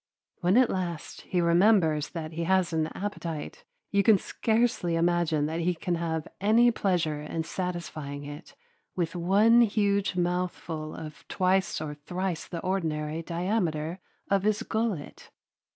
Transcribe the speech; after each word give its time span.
When 0.39 0.57
at 0.57 0.71
last 0.71 1.21
he 1.29 1.41
remembers 1.41 2.09
that 2.09 2.31
he 2.31 2.45
has 2.45 2.73
an 2.73 2.87
appetite, 2.95 3.63
you 3.91 4.01
can 4.01 4.17
scarcely 4.17 4.95
imagine 4.95 5.45
that 5.45 5.59
he 5.59 5.75
can 5.75 5.93
have 5.93 6.27
any 6.41 6.71
pleasure 6.71 7.21
in 7.21 7.43
satisfying 7.43 8.23
it 8.25 8.55
with 8.95 9.15
one 9.15 9.61
huge 9.61 10.15
mouthful 10.15 10.95
of 10.95 11.23
twice 11.27 11.79
or 11.79 11.93
thrice 11.93 12.47
the 12.47 12.61
ordinary 12.61 13.21
diameter 13.21 13.99
of 14.27 14.41
his 14.41 14.63
gullet. 14.63 15.29